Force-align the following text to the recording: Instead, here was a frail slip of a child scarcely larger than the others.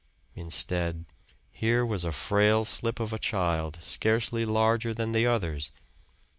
Instead, 0.33 1.05
here 1.51 1.85
was 1.85 2.03
a 2.03 2.11
frail 2.11 2.65
slip 2.65 2.99
of 2.99 3.13
a 3.13 3.19
child 3.19 3.77
scarcely 3.83 4.45
larger 4.47 4.95
than 4.95 5.11
the 5.11 5.27
others. 5.27 5.69